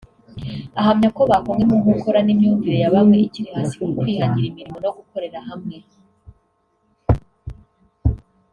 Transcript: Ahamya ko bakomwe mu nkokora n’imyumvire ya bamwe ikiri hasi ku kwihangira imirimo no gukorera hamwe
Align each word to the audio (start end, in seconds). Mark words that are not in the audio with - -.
Ahamya 0.79 1.09
ko 1.17 1.21
bakomwe 1.31 1.63
mu 1.69 1.75
nkokora 1.81 2.19
n’imyumvire 2.23 2.77
ya 2.83 2.93
bamwe 2.95 3.15
ikiri 3.25 3.49
hasi 3.55 3.75
ku 3.81 3.89
kwihangira 3.99 4.45
imirimo 4.47 4.75
no 4.83 4.89
gukorera 4.97 5.39
hamwe 5.47 5.77